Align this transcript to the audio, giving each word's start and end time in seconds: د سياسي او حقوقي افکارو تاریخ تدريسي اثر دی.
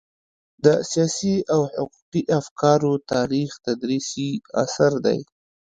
د 0.63 0.65
سياسي 0.91 1.35
او 1.53 1.61
حقوقي 1.73 2.21
افکارو 2.39 2.93
تاریخ 3.13 3.49
تدريسي 3.65 4.29
اثر 4.63 4.91
دی. 5.05 5.19